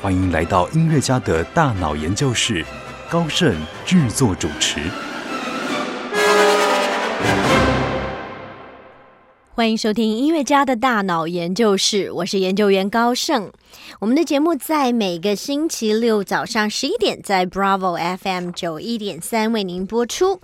[0.00, 2.64] 欢迎来到音乐家的大脑研究室，
[3.10, 3.52] 高盛
[3.84, 4.80] 制作主持。
[9.56, 13.50] 欢迎收听音乐家的大脑研究室，我是研究员高盛。
[13.98, 20.40] 我们的节目在每个星期六早上十一点，在 Bravo FM 九一点三为您播出。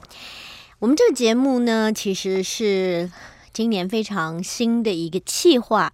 [0.80, 3.09] 我们这个节目呢，其实是
[3.54, 5.92] 今年非常新的一个企划。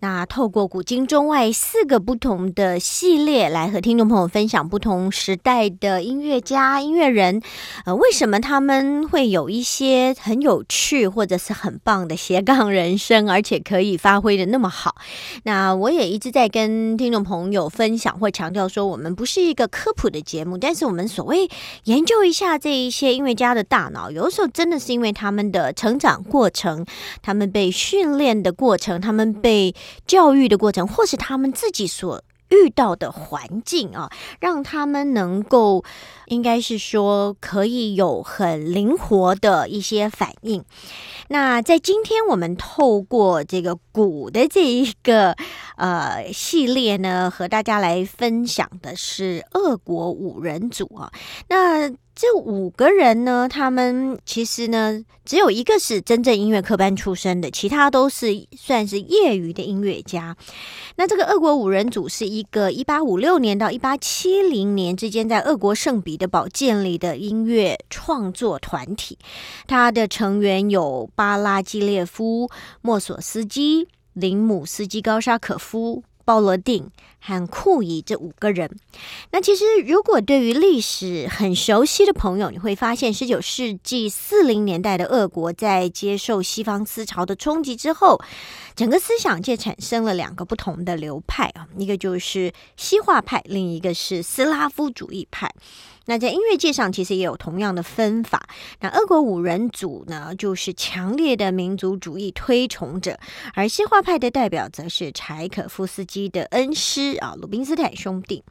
[0.00, 7.42] 那透过古今中外四个不同的系列来和听众朋友分享不同时代的音乐家、音乐人，
[7.86, 14.94] 呃，为什么他们会有一些很有趣或者是很棒的斜杠人生，而且可以发挥的那么好？
[15.44, 21.48] 那我也一直在跟听众朋友分享或强调说，我们不是一个科普的节目，但是我们所谓
[21.84, 26.84] 研究一下这一些音乐家的大脑，有的时候真的是因为他们的成长过程、
[27.22, 29.74] 他们被训练的过程、他们被
[30.06, 35.84] 教育的过程，或是他们自己所遇到的环境啊，让他们能够，
[36.26, 40.64] 应该是说可以有很灵活的一些反应。
[41.28, 45.36] 那在今天我们透过这个鼓的这一个
[45.76, 51.12] 呃系列呢，和大家来分享的是俄国五人组啊，
[51.48, 51.92] 那。
[52.20, 60.36] 这五个人呢，他们其实呢，只有一个是真正音乐科班出身的，其他都是算是业余的音乐家。
[60.96, 69.16] 那这个俄国五人组是一个一八五六年到一八七零年之间在俄国圣彼得堡建立的音乐创作团体，
[69.68, 72.50] 它的成员有巴拉基列夫、
[72.82, 76.02] 莫索斯基、林姆斯基、高沙可夫。
[76.28, 76.90] 鲍罗定
[77.22, 78.70] 和库伊这五个人，
[79.30, 88.20] 那其实如果对于历史很熟悉的朋友，你会发现，十九世纪四零年代的俄国在接受西方思潮的冲击之后，
[88.76, 95.50] 整个思想界产生了两个不同的流派啊，一个就是西化派，另一个是斯拉夫主义派。
[96.08, 98.48] 那在音乐界上，其实也有同样的分法。
[98.80, 103.20] 那俄国五人组呢，就是强烈的民族主义推崇者，
[103.52, 108.42] 而西化派的代表则是柴可夫斯基的恩师啊，鲁宾斯坦兄弟。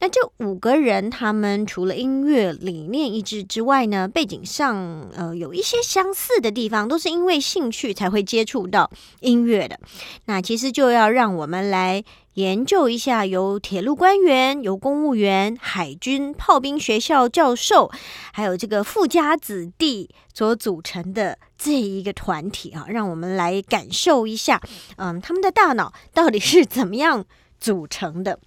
[0.00, 9.78] 那这五个人，他们除了音乐理念一致之外呢，背景上呃有一些相似的地方，都是因为兴趣才会接触到音乐的。
[10.24, 12.02] 那其实就要让我们来。
[12.38, 17.90] 研究一下由铁路官员、由公务员、海军、炮兵学校教授，
[18.32, 24.62] 还有这个富家子弟所组成的这一个团体啊，让我们来感受一下，
[24.98, 27.24] 嗯，他们的大脑到底是怎么样
[27.58, 28.38] 组成的。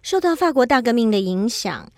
[0.00, 1.92] 受到法国大革命的影响，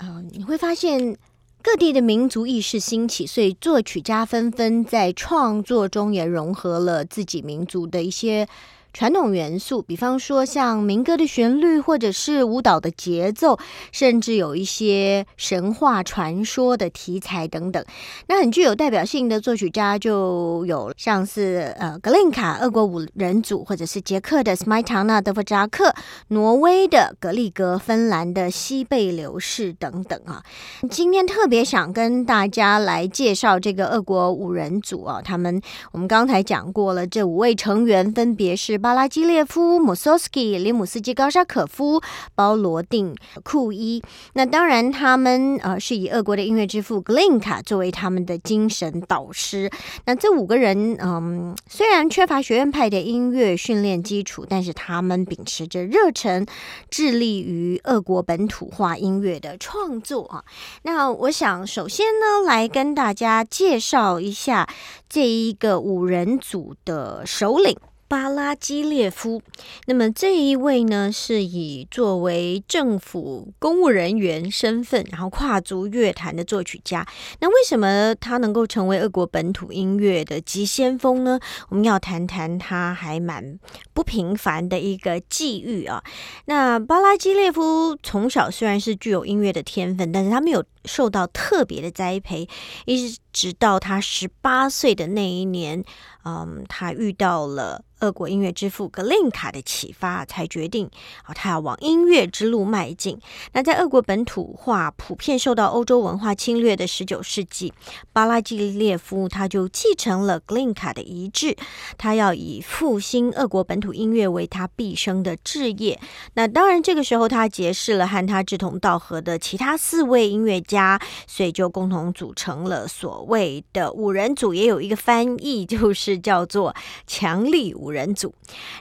[0.00, 1.16] 嗯，你会发现
[1.62, 8.46] 各地的民族意识兴起，所以作曲家纷纷在创作中也融合了自己民族的一些。
[8.92, 13.56] 传统元素，比方说像民歌的旋律，或者是舞蹈的节奏，
[13.92, 17.84] 甚至有一些神话传说的题材等等。
[18.26, 25.94] 那很具有代表性的作曲家就有像是呃格林卡俄国五人组，或者是捷克的斯麦塔纳德弗扎克、
[26.28, 30.42] 挪威的格里格、芬兰的西贝流士等等啊。
[30.90, 35.62] 今天特别想跟大家来介绍这个俄国五人组啊，他们
[35.92, 38.79] 我们刚才讲过了，这五位成员分别是。
[38.80, 42.00] 巴拉基列夫、姆索斯基、里姆斯基、高沙可夫、
[42.34, 44.02] 包罗定、库伊。
[44.32, 49.70] 那当然，他们呃是以俄国的音乐之父格林卡作为他们的精神导师。
[50.06, 56.46] 那这五个人，嗯，虽然缺乏学院派的音乐训练基础，但是他们秉持着热忱，
[56.90, 60.44] 致力于俄国本土化音乐的创作啊。
[60.82, 64.68] 那我想，首先呢，来跟大家介绍一下
[65.08, 67.76] 这一个五人组的首领。
[68.10, 69.40] 巴拉基列夫，
[69.86, 77.06] 那么这一位呢，是以作为政府公务人员身份，然后跨足乐坛的作曲家。
[77.38, 81.38] 那为什么他能够成为俄国本土音乐的急先锋呢？
[81.68, 83.60] 我们要谈谈他还蛮
[83.94, 86.02] 不平凡的一个际遇啊。
[86.46, 92.48] 那巴拉基列夫从小虽然是具有音乐的天分，但是他没有受到特别的栽培，
[92.86, 95.84] 一直到他十八岁的那一年，
[96.24, 97.84] 嗯，他遇到了。
[98.00, 100.88] 俄国音乐之父格林卡的启发，才决定
[101.24, 103.20] 啊，他要往音乐之路迈进。
[103.52, 107.74] 那在俄国本土化普遍受到欧洲文化侵略的十九世纪，
[108.10, 111.54] 巴拉季列夫他就继承了格林卡的遗志，
[111.98, 116.00] 他要以复兴俄国本土音乐为他毕生的志业。
[116.32, 124.54] 那当然，这个时候他结识了和他志同道合的其他四位音乐家，所以就共同组成了所谓的五人组。
[124.54, 126.74] 也有一个翻译，就是叫做
[127.06, 127.90] 强力五。
[127.90, 128.32] 人组，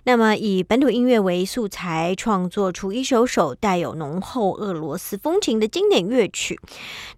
[0.04, 6.60] 那么以本土音乐为素材，创作出一首首带有浓厚俄罗斯风情的经典乐曲。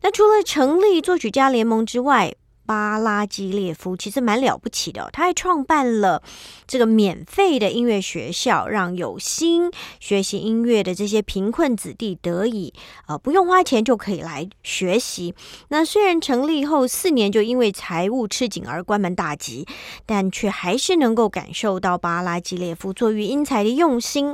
[0.01, 2.33] 那除了成立作曲家联盟之外，
[2.71, 6.23] 巴拉基列夫其实蛮了不起的，他还创办了
[6.65, 9.69] 这个免费的音乐学校，让有心
[9.99, 12.73] 学习音乐的这些贫困子弟得以
[13.09, 15.35] 呃不用花钱就可以来学习。
[15.67, 19.67] 那虽然成立后四年就因为财务吃紧而关门大吉，
[20.05, 24.33] 但却还是能够感受到巴拉基列夫作育英才的用心。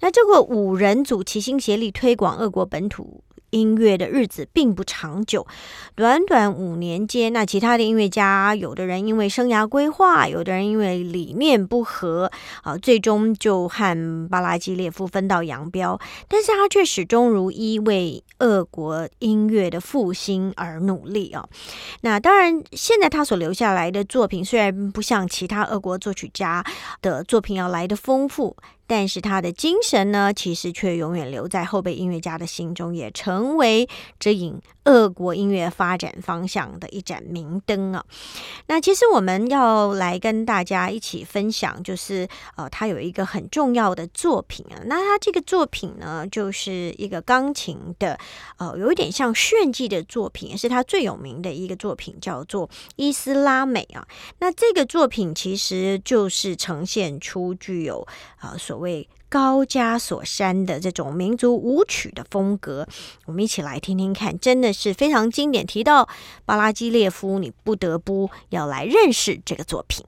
[0.00, 3.22] 那这个五人组齐心协力推广俄国本土。
[3.54, 5.46] 音乐的日子并不长久，
[5.94, 12.28] 短短五年间，那其他的音乐家，有的人因为生涯规划，有的人因为理念不合，
[12.64, 15.98] 啊，最终就和巴拉基列夫分道扬镳。
[16.26, 21.48] 但是他却始终如一为俄国音乐的复兴而努力啊。
[22.00, 26.64] 那当然，现在他所留下来的作品，虽然不像其他俄国作曲家
[27.00, 28.56] 的作品要来的丰富。
[28.86, 33.88] 但是他的精神呢，其实却永远留在后辈音乐家的心中，也成为
[34.18, 38.04] 指引俄国音乐发展方向的一盏明灯啊。
[38.66, 44.80] 那其实我们要来跟大家一起分享，就是呃，他有一个很重要的作品啊。
[44.86, 48.18] 那他这个作品呢，就是一个钢琴的，
[48.58, 54.06] 呃，有一点像炫技的作品，也是他最有名的一个作品，叫做《伊斯拉美》啊。
[54.40, 58.06] 那这个作品其实就是呈现出具有
[58.44, 62.86] 呃所谓高加索山的这种民族舞曲的风格，
[63.26, 65.66] 我们一起来听听看，真的是非常经典。
[65.66, 66.08] 提到
[66.44, 70.04] 巴拉基列夫，你不得不要来认识这个作品。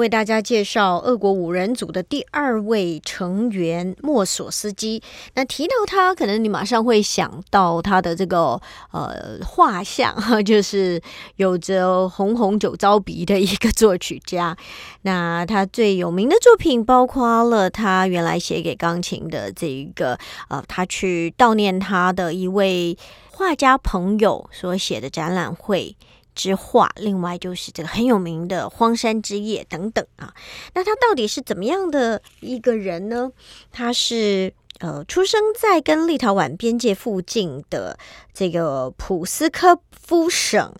[0.00, 5.00] 为大家介绍俄国五人组的第二位成员莫索斯基。
[5.34, 8.60] 那提到他，可能你马上会想到他的这个
[8.90, 11.00] 呃画像， 就是
[11.36, 14.56] 有着红红酒糟鼻的一个作曲家。
[15.02, 20.18] 那他最有名的作品包括了他原来写给钢琴的这一个
[20.48, 22.96] 呃，他去悼念他的一位
[23.30, 25.94] 画家朋友所写的展览会。
[26.34, 30.34] 之画，另外就是这个很有名的《荒山之夜》等等啊。
[30.74, 33.30] 那他到底是怎么样的一个人呢？
[33.70, 37.98] 他是呃，出生在跟立陶宛边界附近的
[38.32, 40.72] 这个普斯科夫省。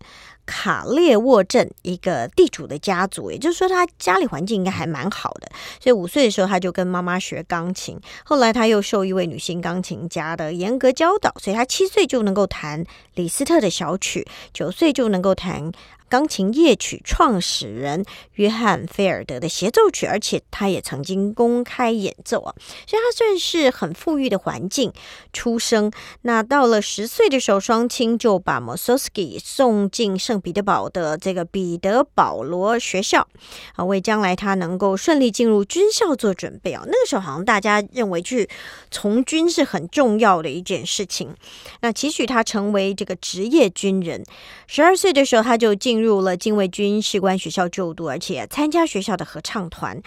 [0.46, 5.48] 卡列沃镇一个地主的家族，也就是说，他家里环境应该还蛮好的。
[5.80, 7.98] 所以五岁的时候，他就跟妈妈学钢琴。
[8.24, 12.84] 后来他又受一位女性钢琴家的严格教导，所以他七岁就能够弹
[13.14, 15.70] 李斯特的小曲，九岁就能够弹。
[16.10, 22.52] 钢琴夜曲创始人约翰菲尔德的协奏曲，而且他也曾经公开演奏啊，
[22.86, 24.92] 所以他算是很富裕的环境
[25.32, 25.90] 出生。
[26.22, 33.28] 那到了十岁的时候，双亲就把莫索斯基送进圣彼得堡的这个彼得保罗学校
[33.76, 36.82] 啊，为将来他能够顺利进入军校做准备啊。
[36.84, 38.48] 那个时候好像大家认为去
[38.90, 41.32] 从军是很重要的一件事情，
[41.82, 44.24] 那期许他成为这个职业军人。
[44.66, 50.00] 十二岁的时候，他就进入了禁卫军士官学校就读，而且参加学校的合唱团。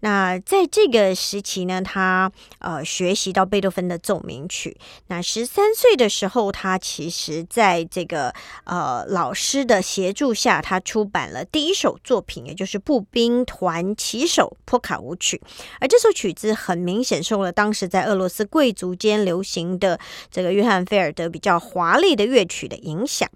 [0.00, 4.76] 那在这个时期呢，他呃学习到贝多芬的奏鸣曲。
[5.08, 8.32] 那十三岁的时候，他其实在这个
[8.64, 15.40] 呃老师的协助下，他出版了第一首作品，也就是步兵团旗手波卡舞曲。
[15.80, 19.98] 而这首曲子很明显受了当时在俄罗斯贵族间流行的
[20.30, 23.28] 这个约翰菲尔德比较华丽的乐曲的影响。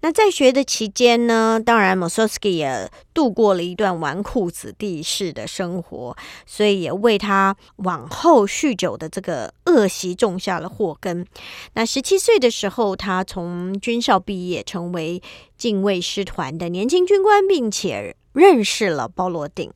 [0.00, 11.26] 那在学的期间呢，当然 m o s o s k i 也度过了一段纨绔子弟式的生活，所以也为他往后酗酒的这个恶习种下了祸根。
[11.74, 15.22] 那十七岁的时候，他从军校毕业，成为
[15.56, 18.16] 禁卫师团的年轻军官，并且。
[18.34, 19.72] 认识了鲍罗丁，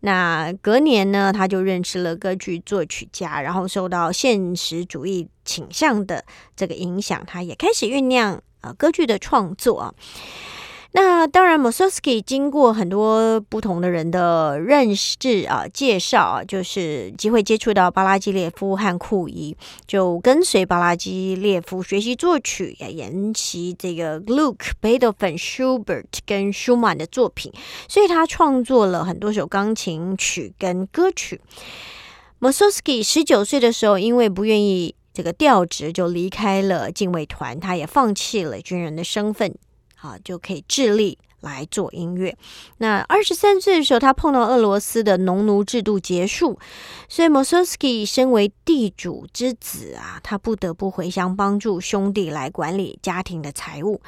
[0.00, 6.22] 那隔年呢，他就认识了歌剧作曲家，然后受到现实主义倾向的
[6.54, 9.94] 这个影响，他也开始酝酿呃歌剧的创作啊。
[10.94, 19.56] 那当然 m o s o w s k i 经过很多不同的人的认识啊、介绍啊，就是机会接触到巴拉基列夫和库伊，
[19.86, 27.50] 就跟随巴拉基列夫学习作曲，也研习这个 Gluck、Beethoven、Schubert 跟舒曼的作品，
[27.88, 31.40] 所以他创作了很多首钢琴曲跟歌曲。
[32.40, 39.54] m o s o w s k i 十九岁的时候，因为不愿意这个调职，就离开了禁卫团，他也放弃了军人的身份。
[40.02, 42.36] 啊，就可以致力来做音乐。
[42.78, 46.58] 那二十三岁的时候，他碰到俄罗斯的农奴制度结束，
[47.08, 54.00] 所以 m o s o s k i 身为地主之子啊，他不得不回乡帮助兄弟来管理家庭的财务。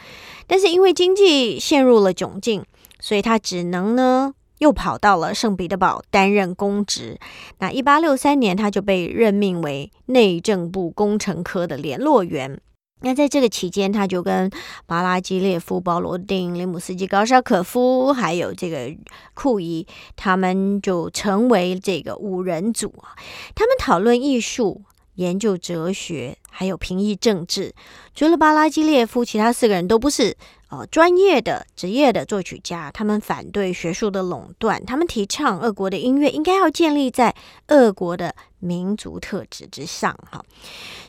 [0.47, 2.65] 但是因为经济陷入了窘境，
[2.99, 7.19] 所以他只能呢又跑到了圣彼得堡担任公职。
[7.59, 12.61] 那一八六三年，他就被任命为内政部工程科的联络员。
[13.05, 14.51] 那在这个期间，他就跟
[14.87, 18.97] 巴拉基列夫、保罗丁、林姆斯基、高沙可夫，还有这个
[19.35, 23.13] 库伊，他们就成为这个五人组啊。
[23.55, 24.81] 他们讨论艺术、
[25.17, 27.75] 研究哲学，还有评议政治。
[28.15, 30.37] 除了巴拉基列夫，其他四个人都不是。
[30.77, 37.33] 呃，专业的、职业的作曲家，他们反对学术的垄断，他们提倡俄国的音乐应该要建立在
[37.69, 40.19] 俄国的民族特质之上。
[40.33, 40.45] 哈，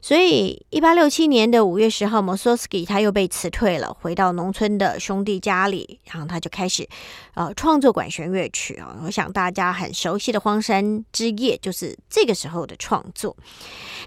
[0.03, 6.87] 所以一八六七年的五月十号，莫索斯基他又被辞退了，回到农村的兄弟家里，然后他就开始
[7.33, 8.95] 呃创作管弦乐曲啊。
[9.03, 13.35] 我想大家很熟悉的《荒山之夜》就是这个时候的创作。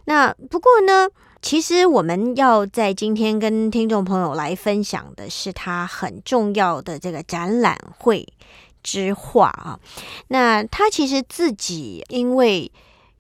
[0.05, 1.09] 那不过呢？
[1.41, 8.27] 其实我们要在今天跟听众朋友来分享的是他很重要的这个展览会
[8.83, 9.79] 之画啊。
[10.29, 12.71] 那他其实自己因为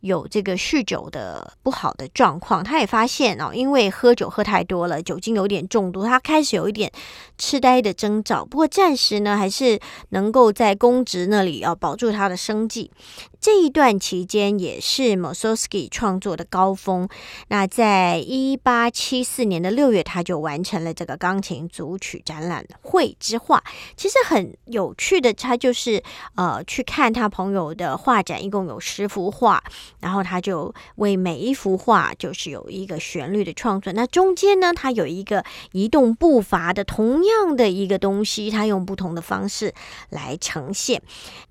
[0.00, 6.90] 有这个酗酒的不好的状况，他也发现哦，因为喝酒喝太多了，酒精有点中毒，他开始有一点
[7.36, 8.44] 痴呆的征兆。
[8.44, 9.78] 不过暂时呢，还是
[10.10, 12.90] 能够在公职那里要保住他的生计。
[13.40, 17.08] 这一段期间也是 m o s o s k i 创作的高峰。
[17.46, 23.62] 那在一八七四年的六月，他就完成了这个钢琴组曲展览会之画。
[23.96, 26.02] 其实很有趣的，他就是
[26.34, 29.62] 呃去看他朋友的画展，一共有十幅画，
[30.00, 33.92] 然后他就为每一幅画就是有一个旋律的创作。
[33.92, 39.72] 那中间呢，他有一个移动步伐的同样的一个东西，他用不同的方式
[40.10, 41.00] 来呈现。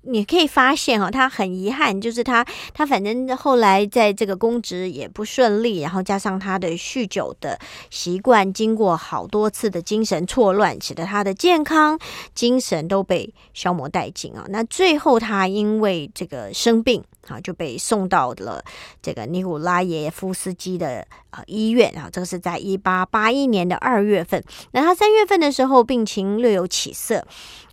[0.02, 1.77] 你可以发现哈，他很遗憾。
[1.78, 2.44] 看，就是他，
[2.74, 7.56] 他反正后来在这个公职也不顺利，然后加上他的酗酒的
[7.88, 11.96] 习惯，经过好多次的精神错乱，使得他的健康、
[12.34, 14.44] 精神都被消磨殆尽啊。
[14.48, 18.60] 那最后他因为这个生病啊，就被送到了
[19.00, 22.10] 这个尼古拉耶夫斯基的啊医院啊。
[22.12, 24.42] 这个是在一八八一年的二月份。
[24.72, 27.24] 那他三月份的时候病情略有起色。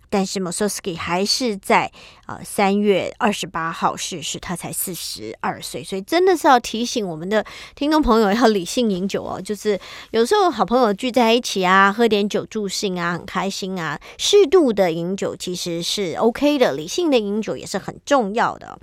[0.08, 1.90] 但是 mosoki 还是在
[2.26, 9.40] 呃三月二十八号逝世，他才四十二岁，所以真的是要提醒我们的听众朋友要理性饮酒哦。
[9.40, 9.78] 就是
[10.10, 13.98] 有时候好朋友聚在一起啊，喝点酒助兴啊，很开心啊。
[14.18, 18.78] 适度的饮酒其实是 OK 的，理性的饮酒也是很重要的。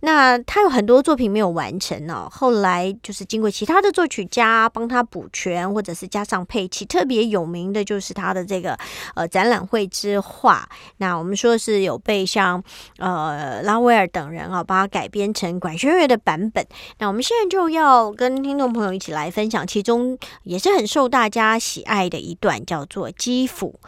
[0.00, 6.84] 那他有很多作品没有完成呢，后来就是经过其他的作曲家帮他补全，或者是加上配器。
[6.84, 8.78] 特别有名的就是他的这个
[9.14, 10.68] 呃展览会之画。
[10.98, 12.62] 那我们说是有被像
[12.98, 16.66] 呃拉威尔等人啊，把它改编成管弦乐的版本。
[16.98, 23.78] 那我们现在就要跟听众朋友一起来分享，其中也是很受大家喜爱的一段，叫做《基辅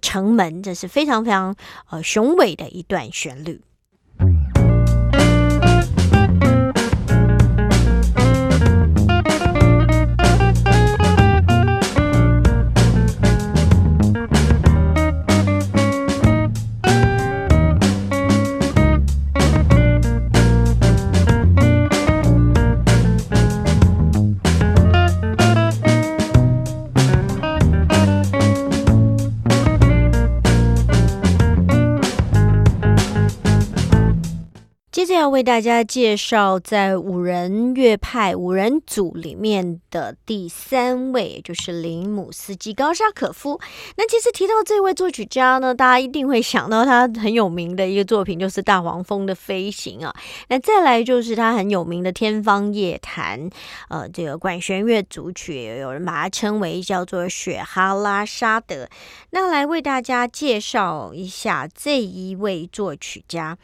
[0.00, 1.54] 城门》，这是非常非常
[1.90, 3.60] 呃雄伟的一段旋律。
[35.26, 43.60] 要为大家介绍，在五人乐派五人组里面的第三位，就是林姆斯基高沙可夫。
[43.96, 50.14] 那其实提到这位作曲家呢，大家一定会想到他很有名的一个作品，就是《大黄蜂的飞行》啊。
[50.46, 53.50] 那再来就是他很有名的《天方夜谭》，
[53.88, 58.88] 呃，这个管弦乐组曲，有人把它称为叫做雪哈拉沙德。
[59.30, 63.58] 那来为大家介绍一下这一位作曲家。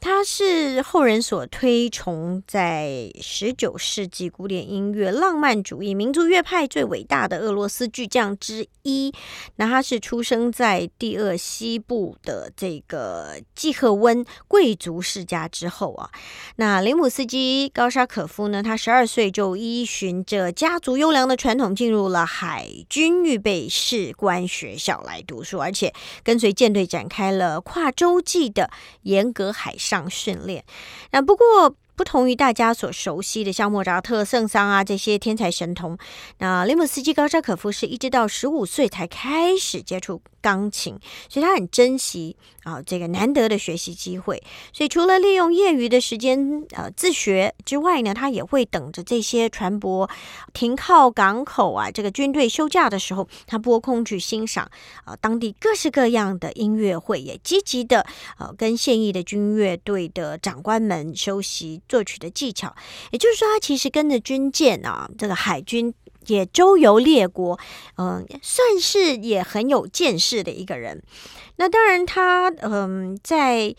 [0.00, 9.12] 他是后人所推崇，在十九世纪古典音乐浪漫主义民族乐派最伟大的俄罗斯巨匠之一。
[9.56, 16.10] 那他是出生在第二西部的这个季赫温贵族世家之后啊。
[16.56, 28.70] 那林姆斯基高沙可夫呢，他十二岁就依循着家族优良的传统，进入了海军预备士官学校来读书，而且跟随舰队展开了跨洲际的
[29.02, 29.74] 严格海。
[29.88, 30.62] 上训练，
[31.12, 35.96] 那不过不同于大家所熟悉的像莫扎特、圣桑啊这些天才神童，
[36.38, 40.20] 那雷姆斯基高扎可夫是一直到十五岁才开始接触。
[40.40, 44.42] 钢琴，所以他很珍惜啊这个难得的学习机会。
[44.72, 50.08] 所以除了利用业余的时间呃自学之外呢，他也会等着这些船舶
[50.52, 54.70] 停靠港口啊，这个军队休假的时候，他拨空去欣赏
[55.04, 58.06] 啊当地各式各样的音乐会，也积极的
[58.38, 62.74] 呃跟现役的军乐队的长官们修习作曲的技巧。
[63.10, 65.92] 也就是说，他其实跟着军舰啊，这个海军。
[66.28, 67.58] 也周游列国，
[67.96, 71.02] 嗯，算是也很有见识的一个人。
[71.56, 73.74] 那当然，他嗯，在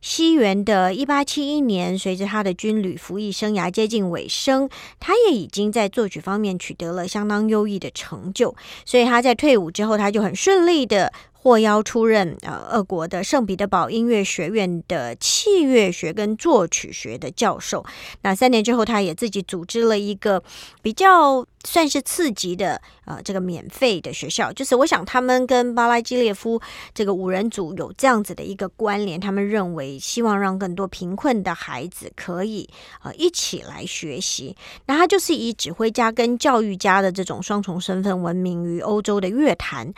[0.00, 4.68] 西元的一八七一年，随着他的军旅服役生涯接近尾声，
[5.00, 8.54] 他也已经在作曲方面取得了相当优异的成就。
[8.84, 11.12] 所以他在退伍之后，他就很顺利的。
[11.42, 17.84] 获邀出任呃俄国的圣彼得堡音乐学院的器乐学跟作曲学的教授。
[18.20, 20.40] 那三年之后，他也自己组织了一个
[20.82, 24.52] 比较算是次级的呃这个免费的学校。
[24.52, 26.60] 就是我想他们跟巴拉基列夫
[26.94, 32.70] 这个五人组有这样子的一个关联，他们认为希望让更多贫困的孩子可以
[33.02, 34.54] 呃一起来学习。
[34.86, 39.92] 那他就是以指挥家跟教育家的这种双重身份闻名于欧洲的乐坛。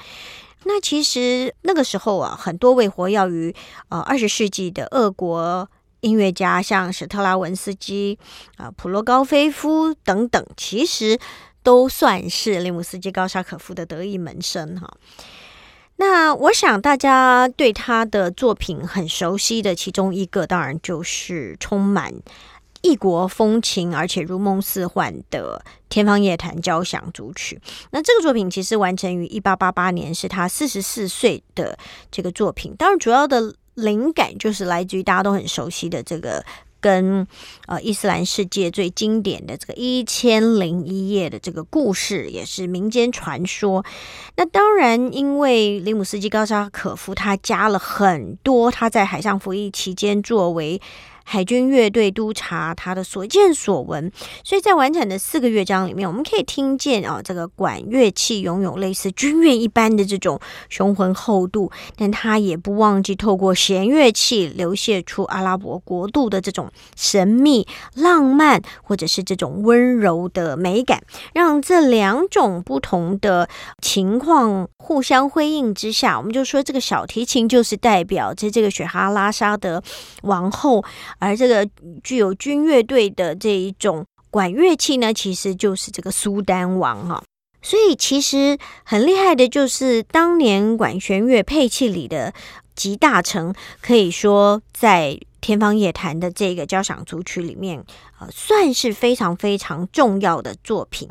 [0.65, 3.55] 那其实那个时候啊，很多位活跃于
[3.89, 5.69] 呃二十世纪的俄国
[6.01, 8.19] 音乐家，像史特拉文斯基
[8.57, 11.19] 啊、普罗高菲夫等等，其实
[11.63, 14.91] 都算是林姆斯基高沙可夫的得意门生哈。
[15.97, 22.13] 那我想大家对他的作品很熟悉的其中一个，当然就是充满。
[22.85, 27.59] 异国风情，而且如梦似幻的《天方夜谭》交响组曲。
[27.93, 31.79] 那这个作品其实完成于一八八八年，是他四十四岁的
[32.11, 32.75] 这个作品。
[32.77, 36.45] 当然，主要的灵感就是来自于大家都很熟悉的这个
[36.79, 37.27] 跟
[37.67, 43.83] 呃伊斯兰世界最经典的这个一千零一夜的这个故事，也是民间传说。
[44.37, 50.79] 那当然，因为林姆斯基高沙可夫他加了很多他在海上服役期间作为。
[51.25, 54.13] 海军乐队督察他的所见所闻，
[54.45, 73.49] 所以在完整的四个乐章里面，我们可以听见啊，这个管乐器拥有类似军乐一般的这种雄浑厚度，但他也不忘记透过弦乐器流泻出阿拉伯国度的这种神秘、浪漫，或者是这种温柔的美感，让这两种不同的
[73.81, 79.83] 情况互相辉映之下，我们就说这个小提琴就是代表着这个雪哈拉沙的
[80.23, 80.85] 王后。
[81.25, 81.69] 而这个
[82.03, 87.23] 具有军乐队的这一种管乐器呢，其实就是这个苏丹王哈。
[87.63, 92.35] 所以其实很厉害的，就是当年管弦乐配器里的
[92.75, 95.19] 集大成，可以说在。
[95.45, 97.85] 天方夜谭的这个交响组曲里面，
[98.19, 101.07] 呃，算是非常非常重要的作品。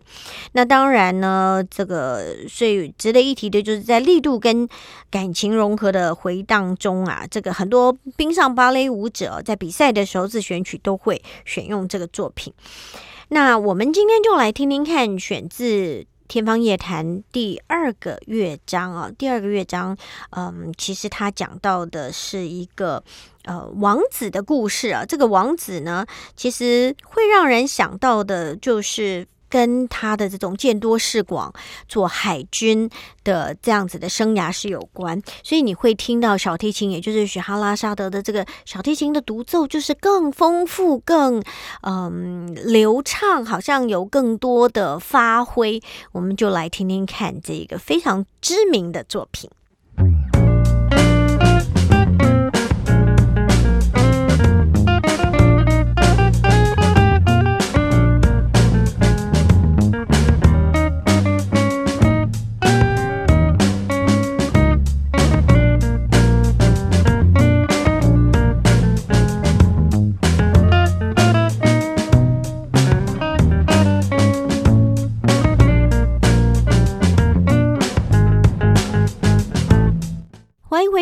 [0.54, 4.67] 那当然呢，这个所以值得一提的就是在力度跟
[5.12, 12.52] 感情融合的回荡中啊，这个很多冰上芭蕾舞者在比赛的时候自选曲都会选用这个作品。
[13.28, 15.63] 那我们今天就来听听看，选自。
[16.27, 19.97] 《天方夜谭》第二个乐章啊，第二个乐章，
[20.31, 23.03] 嗯，其实他讲到的是一个
[23.43, 25.05] 呃王子的故事啊。
[25.05, 26.05] 这个王子呢，
[26.36, 29.27] 其实会让人想到的就是。
[29.53, 31.53] 跟他的这种见多识广、
[31.87, 32.89] 做海军
[33.23, 41.39] 的这样子的生涯是有关，所以你会听到小提琴，也就是雪哈拉沙德的这个小提琴的独奏，就是更丰富、更
[41.81, 45.79] 嗯流畅，好像有更多的发挥。
[46.13, 49.47] 我们就来听听看这个非常知名的作品。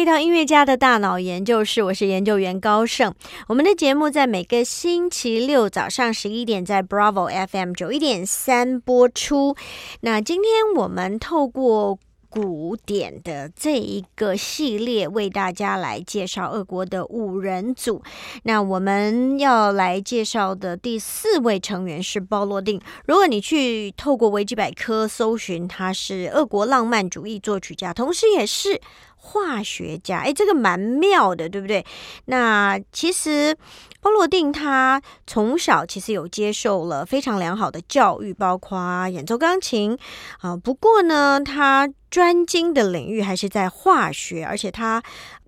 [0.01, 3.13] 这套音乐家的大脑研究室，我是研究员高盛。
[3.47, 9.55] 我们的节目在每个星期六早上十一点在 Bravo FM 九一点三播出。
[9.99, 11.99] 那今天我们透过。
[12.33, 18.01] 古典的这一个系列为大家来介绍俄国的五人组。
[18.43, 22.79] 那我们要来介绍的第四位成员是鲍罗定。
[23.05, 28.79] 如果你去透过维基百科搜寻，他是俄国浪漫主义作曲家，同时也是。
[29.23, 31.85] 化学家，哎，这个蛮妙的，对不对？
[32.25, 33.55] 那其实
[34.01, 39.95] 鲍罗定他从小其实有接受了非常良好的教育，包括演奏钢琴
[40.39, 40.57] 啊。
[40.57, 45.01] 不过呢，他专精的领域还是在化学，而且他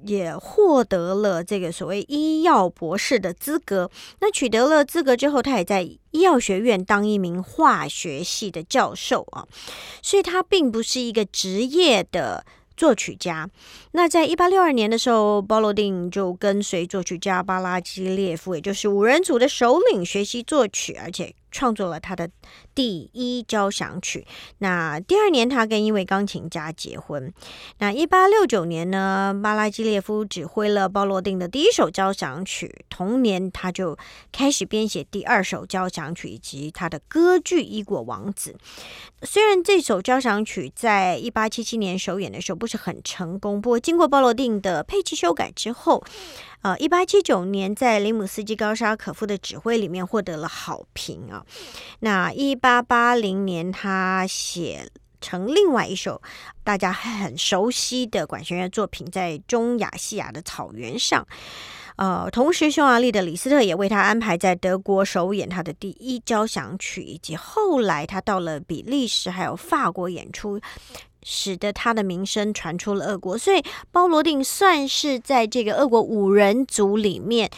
[0.06, 3.90] 也获得了这个所谓医药博士的资格。
[4.20, 9.48] 那取得了资格之后，他也在医药学院当一名化学系的教授啊。
[10.04, 12.46] 所以，他并不是一个职业的。
[12.76, 13.50] 作曲家，
[13.92, 21.34] 那在一八六二年的时候，鲍罗丁就跟随作曲家巴拉基列夫，也就是五人组的首领学习作曲，而且。
[21.54, 22.28] 创作了他的
[22.74, 24.26] 第一交响曲。
[24.58, 27.32] 那第二年，他跟一位钢琴家结婚。
[27.78, 32.84] 那一八六九年呢，巴拉基列夫指挥了鲍罗定的第一首交响曲。
[32.90, 33.96] 同年，他就
[34.32, 38.58] 开始编写第二首交响曲以及他的歌剧《伊果王子》。
[39.26, 46.04] 虽然这首交响曲在一八七七年首演的时候不是很成功，不过经过鲍罗定的配器修改之后。
[46.64, 51.46] 呃，一八七九年，在林姆斯基高沙可夫的指挥里面获得了好评啊。
[52.00, 56.22] 那一八八零年，他写成另外一首
[56.64, 61.28] 大家很熟悉的管弦乐作品，在中亚细亚的草原上。
[61.98, 70.62] 呃，同时，匈牙利的李斯特也为他安排在德国首演他的第一交响曲，以及后来他到了比利时还有法国演出。
[71.24, 77.50] 使得他的名声传出了俄国，所以包罗定算是在这个俄国五人组里面，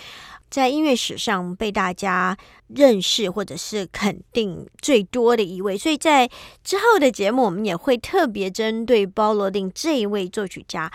[0.49, 5.78] 在音乐史上被大家认识或者是肯定最多的一位。
[5.78, 6.30] 所以在
[6.63, 10.91] 之后的节目，我们也会特别针对包罗定这一位作曲家，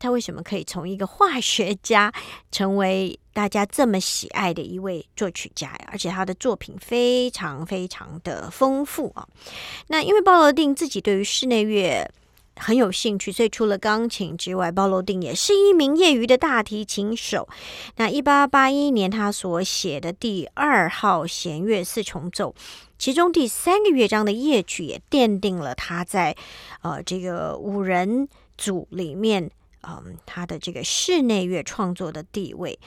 [0.00, 2.12] 他为什么可以从一个化学家
[2.50, 5.88] 成为大家这么喜爱的一位作曲家呀？
[5.92, 9.28] 而且他的作品非常非常的丰富啊。
[9.86, 12.10] 那因为包罗定自己对于室内乐。
[12.56, 17.48] 很有兴趣，所以除了钢琴之外，鲍罗定也是一名业余的大提琴手。
[17.96, 22.54] 那一八八一年，他所写的第二号弦乐四重奏，
[22.98, 26.36] 其中第三个乐章的夜曲，也奠定了他在
[26.82, 29.50] 呃这个五人组里面。
[29.82, 32.78] 嗯，他的这个室内乐创作的地位。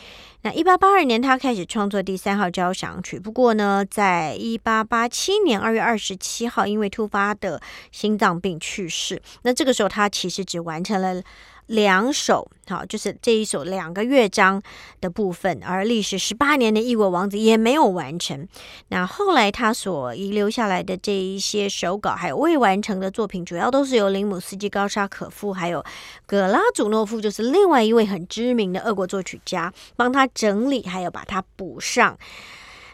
[0.42, 3.20] 那一八八二年，他开始创作第三号交响曲。
[3.20, 9.22] 不过呢，在一八八七年二月二十七号，因为突发的心脏病去世。
[9.44, 11.22] 那这个时候，他其实只完成了。
[11.68, 14.62] 两首，好，就是这一首两个乐章
[15.00, 18.48] 的部分，而历时十八年的《异国王子》也没有完成。
[18.90, 25.84] 那后来他所遗留下来的这一些手稿，还有未完成的作品，主要都是由林姆斯基、高沙可夫，还有
[26.26, 32.18] 葛拉祖诺夫，就是另外一位很知名的俄国作曲家，帮他整理，还有把它补上。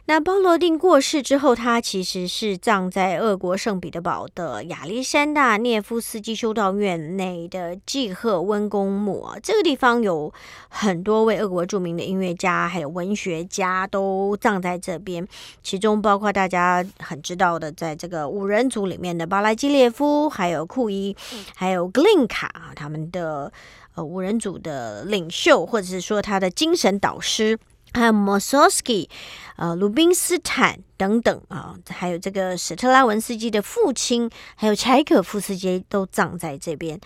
[0.10, 9.38] 那包罗定过世之后，他其实是葬在俄国圣彼得堡的亚历山大涅夫斯基修道院内的季赫温公墓啊。
[9.44, 10.34] 这个地方有
[10.68, 15.28] 很多位俄国著名的音乐家，还有文学家都葬在这边，
[15.62, 21.16] 其中包括大家很知道的，在这个五人组里面的巴拉基列夫，还有库伊，
[21.56, 23.54] 还有格林卡啊，他们的
[23.94, 27.60] 呃五人组的领袖，或者是说他的精神导师。
[27.94, 29.10] 还有 Mososki，、
[29.58, 37.00] 呃，鲁宾斯坦等等啊，还有这个史特拉文斯基的父亲，还有柴可夫斯基都葬在这边。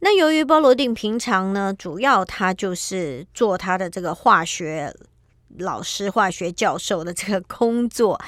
[0.00, 4.94] 那由于包罗定平常呢，主要他就是做他的这个化学
[5.58, 8.20] 老师、化学教授的这个工作。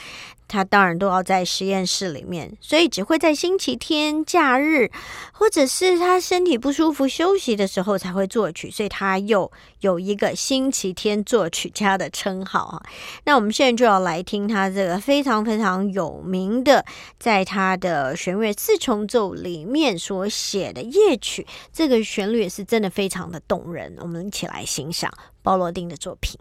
[0.49, 4.91] 他当然都要在实验室里面，所以只会在星期天、假日，
[5.33, 12.83] 或者是他身体不舒服休息的时候才会作曲，所以他又有一个星期天作曲家的称号啊。
[13.25, 16.85] 那我们现在就要来听他这个非常非常有名的，
[17.19, 23.95] 在他的弦乐四重奏里面所写的夜曲，这个旋律也是真的非常的动人。
[24.01, 26.39] 我们一起来欣赏鲍罗丁的作品。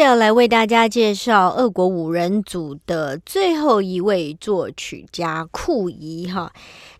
[0.00, 6.50] 要来为大家介绍俄国五人组的最后一位作曲家库伊哈，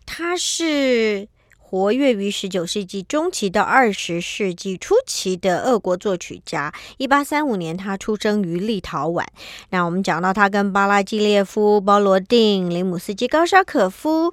[0.05, 1.27] 他是
[1.71, 6.75] 活跃于十九世纪中期到二十世纪初期的俄国作曲家。
[6.97, 9.25] 一八三五年，他出生于立陶宛。
[9.69, 14.33] 那我们讲到他跟巴拉季列夫、包罗定、林姆斯基、高沙可夫。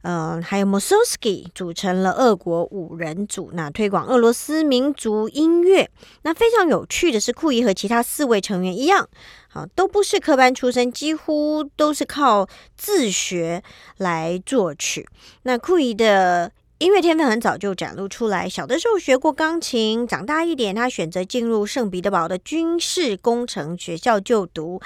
[0.00, 5.90] 嗯，还有 Mosowski 组成了俄国五人组，那推广俄罗斯民族音乐。
[6.22, 9.06] 那非常有趣的是，库伊和其他四位成员一样，
[9.48, 13.62] 好都不是科班出身，几乎都是靠自学
[13.98, 15.06] 来作曲。
[15.42, 24.80] 那库伊的音乐天分很早就展露出来，小的时候学过钢琴，长大一点，他选择进入圣彼得堡的军事工程学校就读。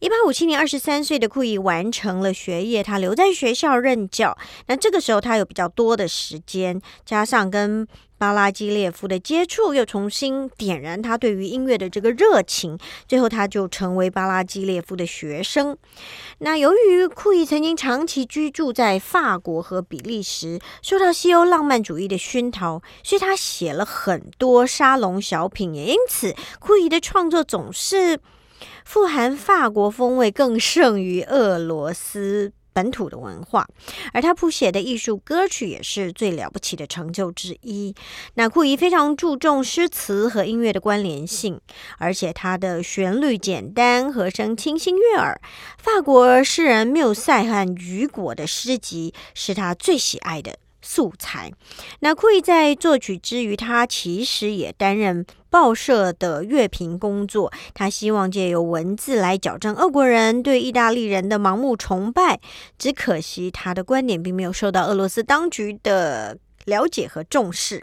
[0.00, 4.34] 一八五七年，二十三岁的库伊完成了学业，他留在学校任教。
[4.68, 7.86] 那这个时候，他有比较多的时间，加上跟
[8.18, 12.78] 巴拉基列夫的接触，又重新点燃他对于音乐的这个热情。
[13.06, 15.76] 最后，他就成为巴拉基列夫的学生。
[16.38, 25.74] 那由于库伊曾经长期居住在法国和比利时，受到西欧浪漫主义的熏陶，所以他写了很多沙龙小品。
[25.74, 28.20] 也因此，库伊的创作总是。
[28.86, 33.66] 富含法国风味，更胜于俄罗斯本土的文化。
[34.12, 37.94] 而他谱写的艺术歌曲也是最了不起的成就之一。
[38.34, 41.58] 那库伊非常注重诗词和音乐的关联性，
[41.96, 45.40] 而且他的旋律简单，和声清新悦耳。
[45.78, 50.58] 法国诗人缪塞和雨果的诗集是他最喜爱的。
[50.88, 51.52] 素材。
[51.98, 57.50] 那库伊在作曲之余，他其实也担任报社的乐评工作。
[57.72, 62.38] 他希望借由文字来矫正俄国人对意大利人的盲目崇拜。
[62.76, 67.82] 只可惜他的观点并没有受到俄罗斯当局的了解和重视。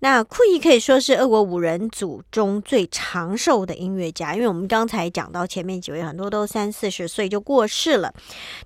[0.00, 8.12] 那库伊可以说是俄国五人组中最长寿的音乐家，因为我们刚才讲到前面几位很多都三四十岁就过世了，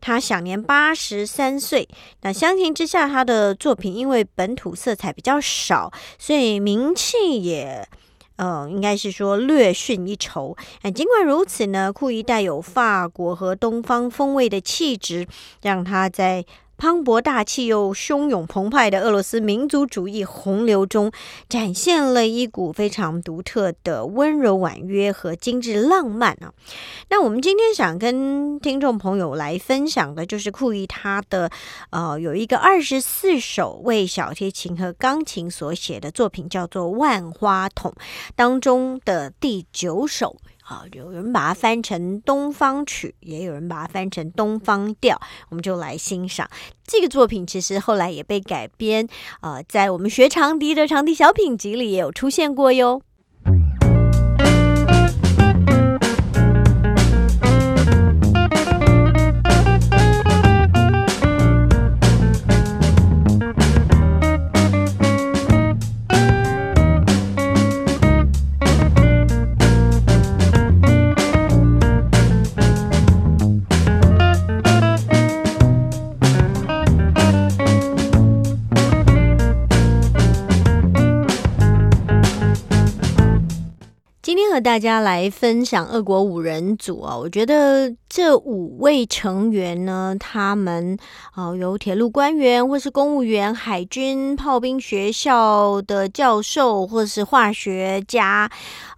[0.01, 1.87] 他享年八十三岁。
[2.23, 7.89] 那相形之下，他的作品因为本土色彩比较少，所以名气也，
[8.37, 10.57] 呃，应该是说略逊一筹。
[10.83, 15.27] 哎尽管如此呢，库伊带有法国和东方风味的气质，
[15.61, 16.45] 让他在。
[16.83, 21.13] 磅礴大气又汹涌澎湃的俄罗斯民族主义洪流中，
[21.49, 26.53] 展现了一股非常独特的温柔婉约和精致浪漫啊！
[27.09, 31.49] 那我们今天想跟听众朋友来分享的，就是库伊他的
[31.91, 37.93] 呃有一个二十四首为小提琴和钢琴所写的作品，叫做《万花筒》
[38.35, 40.37] 当中的第九首。
[40.73, 46.49] 啊，有人把它翻成东方曲，也有人把它翻成东方调，我们就来欣赏
[46.87, 47.47] 这个作品。
[47.47, 49.07] 其实后来也被改编，
[49.43, 53.03] 呃，在我们学长笛的长笛小品集里也有出现过哟。
[84.53, 90.99] 和大家来分享俄国五人组啊，我觉得这五位成员呢，他们
[91.33, 98.51] 啊有铁路官员，或是公务员、海军、炮兵学校的教授，或是化学家，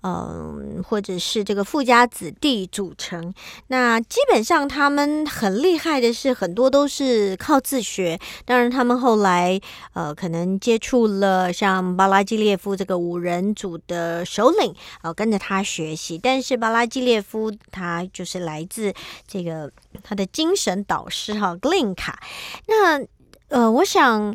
[0.03, 3.33] 嗯，或者是这个富家子弟组成。
[3.69, 8.19] 那基本上他们很厉害的是，很多都是靠自学。
[8.45, 9.61] 当然，他们后来
[9.93, 15.39] 呃可能接触了像巴拉基列夫这个五人组的首领，呃跟着。
[15.47, 18.95] 他学习，但是巴拉基列夫他就是来自
[19.29, 19.71] 这个
[20.03, 22.19] 他的精神导师哈格林卡。
[22.67, 22.99] 那
[23.49, 24.35] 呃，我想。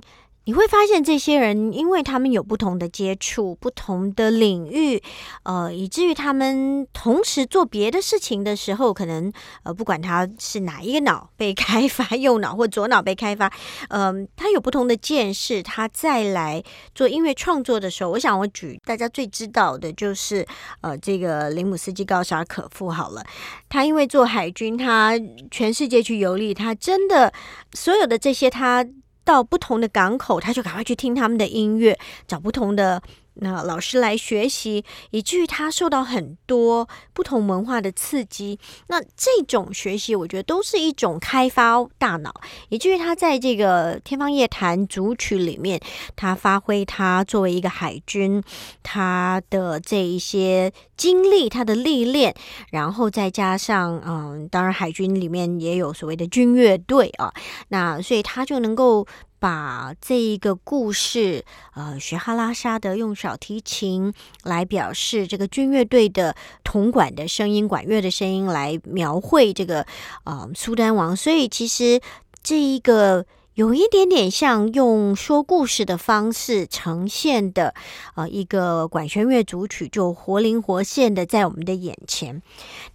[0.49, 4.99] 你会发现，这些人因为他们有不同的接触、不同的领域，
[5.43, 9.31] 呃，以至于他们同时做别的事情的时候，可能
[9.61, 13.53] 呃，不管他是哪一个脑被开发，右脑或左脑被开发，
[13.89, 16.63] 嗯，他有不同的见识，他再来
[16.95, 20.43] 做音乐创作的时候，我想我举大家最知道的就是
[20.81, 23.23] 呃，这个林姆斯基高沙可夫好了，
[23.69, 25.13] 他因为做海军，他
[25.51, 27.31] 全世界去游历，他真的
[27.73, 28.83] 所有的这些他。
[29.29, 31.95] 到不同的港口，他就赶快去听他们的音乐，
[32.27, 32.99] 找不同的
[33.41, 38.59] 那老师来学习，以至于他受到很多不同文化的刺激。
[38.87, 42.33] 那这种学习，我觉得都是一种开发大脑，
[42.69, 45.79] 以至于他在这个《天方夜谭》组曲里面，
[46.15, 48.43] 他发挥他作为一个海军
[48.83, 52.35] 他的这一些经历、他的历练，
[52.71, 57.33] 然后再加上嗯，当然海军里面也有所谓的军乐队啊，
[57.69, 59.07] 那所以他就能够。
[59.39, 69.85] 把这一个故事，呃，学哈拉沙德用小提琴来表示这个军乐队的铜管的声音、管乐的声音来描绘这个
[70.25, 71.99] 呃苏丹王，所以其实
[72.43, 73.25] 这一个。
[73.55, 77.73] 有一点点像用说故事的方式呈现的，
[78.15, 82.41] 呃，一个管弦乐组曲，就活灵活现的在我们的眼前。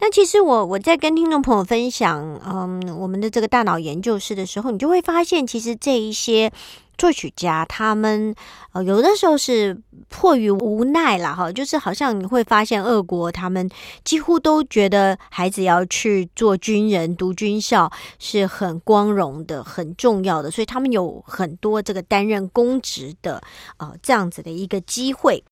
[0.01, 6.53] 那其实我我在跟听众朋友分享，嗯，我们的这个大脑研究室的时候，你就会发现，其实这一些。
[6.97, 8.35] 作曲家他们
[8.73, 9.77] 呃有的时候是
[10.09, 13.69] 迫于无奈了哈，就是好像你会发现俄国他们
[14.05, 23.43] 几乎都觉得孩子要去做军人读军校是很光荣的、很重要的，所以他们有很多这个担任公职的
[23.79, 25.45] 呃这样子的一个机会。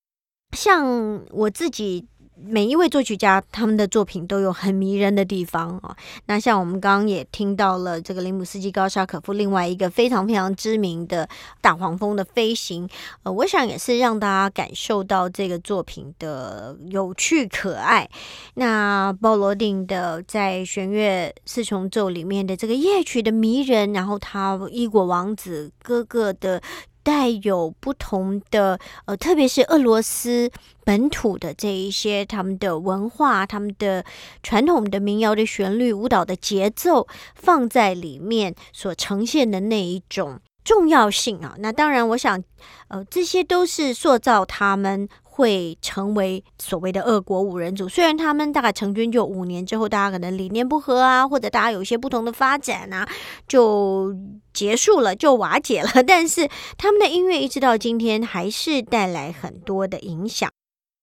[0.57, 2.07] 像我自己。
[2.45, 5.97] 每一位作曲家，他们的作品都有很迷人的地方啊。
[6.27, 11.29] 那像我们刚刚也听到了这个林姆斯基高沙可夫另外一个非常非常知名的
[11.61, 12.89] 大黄蜂的飞行，
[13.23, 18.09] 呃，我想也是让大家感受到这个作品的有趣可爱。
[18.55, 26.61] 那鲍罗丁的在弦乐四重奏里面的这个夜曲的迷人，然后他伊果王子哥哥的。
[27.03, 30.51] 带有不同的呃，特别是俄罗斯
[30.85, 34.05] 本土的这一些他们的文化、他们的
[34.43, 41.55] 传统的民谣的旋律、舞蹈的节奏放在里面所呈现的那一种重要性啊。
[41.59, 42.43] 那当然，我想
[42.89, 45.09] 呃，这些都是塑造他们。
[45.35, 47.89] 会成为所谓的“恶国五人组”。
[47.91, 53.09] 虽然他们大概成军就五年之后，大家可能理念不合啊，或者大家有一些不同的发展啊，
[53.49, 54.15] 就
[54.53, 56.03] 结束了，就瓦解了。
[56.07, 60.51] 但是他们的音乐一直到今天，还是带来很多的影响。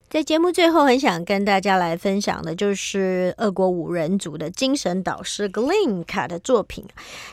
[0.10, 6.84] 在节目最后，很想跟大家来分享的，就是俄国五人组的精神导师 Glinka 的作品。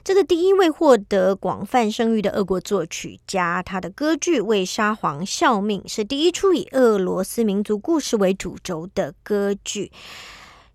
[0.05, 9.91] 这个第一位获得广泛声誉的俄国作曲家，他的歌剧《为沙皇效命》是第一出以俄罗斯民族故事为主轴的歌剧。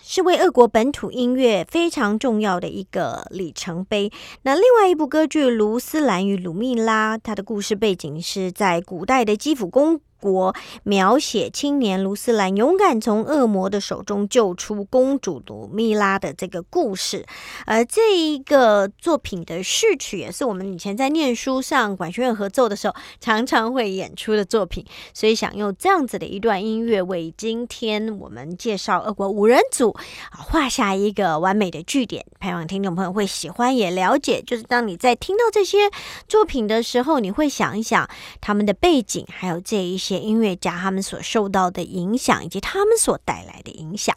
[0.03, 4.11] 是为俄国本土音乐非常重要的一个里程碑。
[4.41, 17.25] 那另外一部歌剧《卢斯兰与鲁密拉》，它的故事背景是在古代的基辅公国，描写青年卢斯兰勇敢从恶魔的手中救出公主鲁米拉的这个故事。
[17.65, 24.85] 而这一个作品的序曲，也是我们以前在念书上管弦乐合奏的时候常常会演出的作品。
[25.13, 29.91] 所以想用这样子的一段音乐，为今天我们介绍俄国五人组。
[30.29, 34.41] 啊，画下一个完美的句点，盼望听众朋友会喜欢也了解。
[34.45, 35.89] 就是当你在听到这些
[36.27, 38.07] 作品的时候，你会想一想
[38.39, 44.15] 他们的背景，还有这一些音乐家他们所受到的影响，以及他们所带来的影响。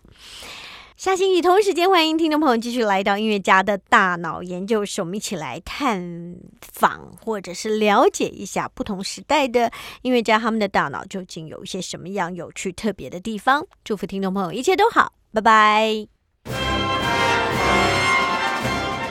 [0.96, 13.66] 下星期同时间，欢迎听众朋友继续来到音乐家的大脑研究室，我们一起来探访或者是了解一下不同时代的音乐家他们的大脑究竟有一些什么样有趣特别的地方。
[13.82, 15.12] 祝福听众朋友一切都好。
[15.32, 16.06] 拜拜！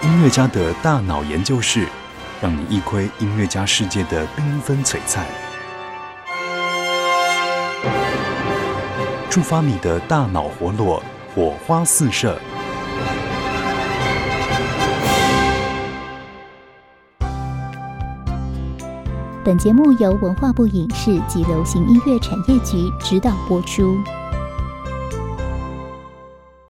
[0.01, 1.85] 音乐家的大脑研究室，
[2.41, 5.27] 让你一窥音乐家世界的缤纷璀璨，
[9.33, 11.01] 触发你的大脑活络，
[11.33, 12.39] 火花四射。
[19.43, 23.97] 本节目由文化部影视及流行音乐产业局指导播出。